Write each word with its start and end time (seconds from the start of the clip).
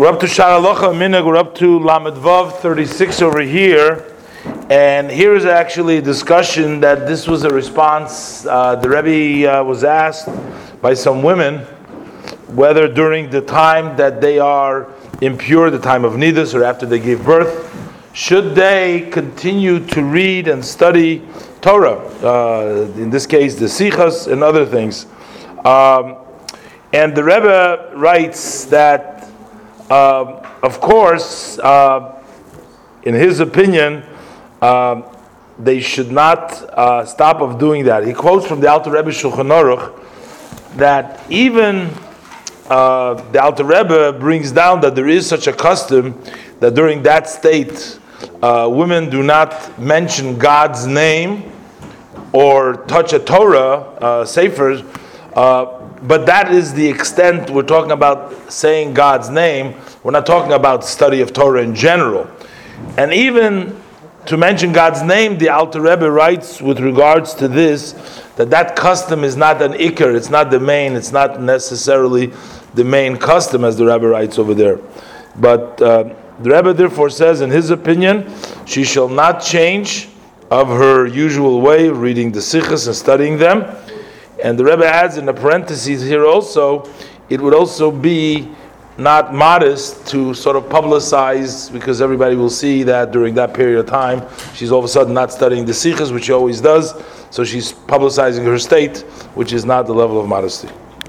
We're 0.00 0.06
up 0.06 0.20
to 0.20 0.26
Sharalocha 0.26 0.94
Minag, 0.94 1.26
we're 1.26 1.34
up 1.34 1.56
to 1.56 1.80
Lamed 1.80 2.18
Vav 2.18 2.52
36 2.58 3.20
over 3.20 3.40
here. 3.40 4.14
And 4.70 5.10
here 5.10 5.34
is 5.34 5.44
actually 5.44 5.96
a 5.96 6.00
discussion 6.00 6.78
that 6.82 7.08
this 7.08 7.26
was 7.26 7.42
a 7.42 7.50
response. 7.50 8.46
Uh, 8.46 8.76
the 8.76 8.88
Rebbe 8.88 9.52
uh, 9.52 9.64
was 9.64 9.82
asked 9.82 10.28
by 10.80 10.94
some 10.94 11.24
women 11.24 11.62
whether 12.54 12.86
during 12.86 13.28
the 13.30 13.40
time 13.40 13.96
that 13.96 14.20
they 14.20 14.38
are 14.38 14.88
impure, 15.20 15.68
the 15.68 15.80
time 15.80 16.04
of 16.04 16.12
Nidus, 16.12 16.54
or 16.54 16.62
after 16.62 16.86
they 16.86 17.00
give 17.00 17.24
birth, 17.24 17.68
should 18.12 18.54
they 18.54 19.08
continue 19.10 19.84
to 19.84 20.04
read 20.04 20.46
and 20.46 20.64
study 20.64 21.26
Torah, 21.60 21.98
uh, 22.22 22.88
in 22.94 23.10
this 23.10 23.26
case 23.26 23.56
the 23.56 23.66
Sichas 23.66 24.30
and 24.30 24.44
other 24.44 24.64
things. 24.64 25.06
Um, 25.64 26.18
and 26.92 27.16
the 27.16 27.24
Rebbe 27.24 27.90
writes 27.96 28.64
that 28.66 29.27
uh, 29.90 30.46
of 30.62 30.80
course, 30.80 31.58
uh, 31.58 32.22
in 33.02 33.14
his 33.14 33.40
opinion, 33.40 34.02
uh, 34.60 35.02
they 35.58 35.80
should 35.80 36.12
not 36.12 36.52
uh, 36.52 37.04
stop 37.04 37.40
of 37.40 37.58
doing 37.58 37.84
that. 37.84 38.06
He 38.06 38.12
quotes 38.12 38.46
from 38.46 38.60
the 38.60 38.68
Alter 38.68 38.90
Rebbe 38.90 39.10
Shulchan 39.10 39.50
Aruch 39.50 39.94
that 40.76 41.24
even 41.30 41.90
uh, 42.68 43.14
the 43.32 43.42
Alter 43.42 43.64
Rebbe 43.64 44.12
brings 44.12 44.52
down 44.52 44.80
that 44.82 44.94
there 44.94 45.08
is 45.08 45.26
such 45.26 45.46
a 45.46 45.52
custom 45.52 46.20
that 46.60 46.74
during 46.74 47.02
that 47.04 47.28
state, 47.28 47.98
uh, 48.42 48.68
women 48.70 49.08
do 49.08 49.22
not 49.22 49.80
mention 49.80 50.38
God's 50.38 50.86
name 50.86 51.50
or 52.32 52.84
touch 52.86 53.12
a 53.14 53.18
Torah, 53.18 53.78
uh, 53.78 54.24
sefer, 54.24 54.82
but 55.38 56.26
that 56.26 56.52
is 56.52 56.74
the 56.74 56.88
extent 56.88 57.50
we're 57.50 57.62
talking 57.62 57.92
about 57.92 58.52
saying 58.52 58.94
God's 58.94 59.30
name. 59.30 59.76
We're 60.02 60.10
not 60.10 60.26
talking 60.26 60.52
about 60.52 60.84
study 60.84 61.20
of 61.20 61.32
Torah 61.32 61.62
in 61.62 61.74
general. 61.74 62.28
And 62.96 63.12
even 63.12 63.80
to 64.26 64.36
mention 64.36 64.72
God's 64.72 65.02
name, 65.02 65.38
the 65.38 65.48
Alter 65.48 65.80
Rebbe 65.80 66.10
writes 66.10 66.60
with 66.60 66.80
regards 66.80 67.34
to 67.34 67.48
this 67.48 67.92
that 68.36 68.50
that 68.50 68.76
custom 68.76 69.24
is 69.24 69.36
not 69.36 69.62
an 69.62 69.72
ikar, 69.72 70.14
it's 70.14 70.30
not 70.30 70.50
the 70.50 70.60
main, 70.60 70.94
it's 70.94 71.12
not 71.12 71.40
necessarily 71.40 72.32
the 72.74 72.84
main 72.84 73.16
custom, 73.16 73.64
as 73.64 73.76
the 73.76 73.86
Rebbe 73.86 74.06
writes 74.06 74.38
over 74.38 74.54
there. 74.54 74.80
But 75.36 75.80
uh, 75.80 76.14
the 76.40 76.50
Rebbe 76.50 76.72
therefore 76.74 77.10
says, 77.10 77.40
in 77.40 77.50
his 77.50 77.70
opinion, 77.70 78.32
she 78.66 78.84
shall 78.84 79.08
not 79.08 79.40
change 79.40 80.08
of 80.50 80.68
her 80.68 81.06
usual 81.06 81.60
way 81.60 81.88
of 81.88 82.00
reading 82.00 82.32
the 82.32 82.40
Sichas 82.40 82.86
and 82.86 82.96
studying 82.96 83.38
them 83.38 83.64
and 84.42 84.58
the 84.58 84.64
Rebbe 84.64 84.86
adds 84.86 85.16
in 85.16 85.26
the 85.26 85.32
parentheses 85.32 86.02
here 86.02 86.26
also, 86.26 86.88
it 87.28 87.40
would 87.40 87.54
also 87.54 87.90
be 87.90 88.50
not 88.96 89.32
modest 89.32 90.06
to 90.08 90.34
sort 90.34 90.56
of 90.56 90.64
publicize 90.64 91.72
because 91.72 92.02
everybody 92.02 92.34
will 92.34 92.50
see 92.50 92.82
that 92.82 93.12
during 93.12 93.34
that 93.34 93.54
period 93.54 93.78
of 93.78 93.86
time 93.86 94.26
she's 94.54 94.72
all 94.72 94.80
of 94.80 94.84
a 94.84 94.88
sudden 94.88 95.14
not 95.14 95.32
studying 95.32 95.64
the 95.64 95.72
Sichas, 95.72 96.12
which 96.12 96.24
she 96.24 96.32
always 96.32 96.60
does. 96.60 96.94
So 97.30 97.44
she's 97.44 97.72
publicizing 97.72 98.44
her 98.44 98.58
state, 98.58 99.00
which 99.34 99.52
is 99.52 99.64
not 99.64 99.86
the 99.86 99.92
level 99.94 100.20
of 100.20 100.26
modesty. 100.26 100.68